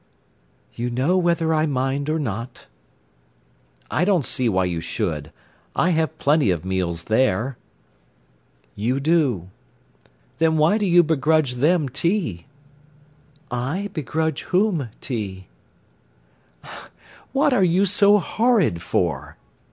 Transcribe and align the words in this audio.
"You 0.73 0.89
know 0.89 1.15
whether 1.15 1.53
I 1.53 1.67
mind 1.67 2.09
or 2.09 2.17
not." 2.17 2.65
"I 3.91 4.03
don't 4.03 4.25
see 4.25 4.49
why 4.49 4.65
you 4.65 4.81
should. 4.81 5.31
I 5.75 5.91
have 5.91 6.17
plenty 6.17 6.49
of 6.49 6.65
meals 6.65 7.03
there." 7.03 7.55
"You 8.75 8.99
do." 8.99 9.49
"Then 10.39 10.57
why 10.57 10.79
do 10.79 10.87
you 10.87 11.03
begrudge 11.03 11.53
them 11.57 11.87
tea?" 11.87 12.47
"I 13.51 13.91
begrudge 13.93 14.41
whom 14.49 14.89
tea?" 15.01 15.45
"What 17.31 17.53
are 17.53 17.63
you 17.63 17.85
so 17.85 18.17
horrid 18.17 18.81
for?" 18.81 19.37